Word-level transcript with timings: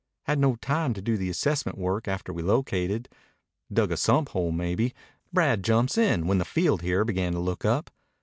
"Had 0.23 0.39
no 0.39 0.55
time 0.55 0.95
to 0.95 1.01
do 1.03 1.15
the 1.15 1.29
assessment 1.29 1.77
work 1.77 2.07
after 2.07 2.33
we 2.33 2.41
located. 2.41 3.07
Dug 3.71 3.91
a 3.91 3.97
sump 3.97 4.29
hole, 4.29 4.51
maybe. 4.51 4.95
Brad 5.31 5.63
jumps 5.63 5.95
in 5.95 6.25
when 6.25 6.39
the 6.39 6.43
field 6.43 6.81
here 6.81 7.05
began 7.05 7.33
to 7.33 7.39
look 7.39 7.65
up. 7.65 7.91